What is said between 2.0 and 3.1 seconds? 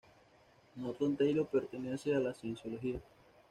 a la cienciología.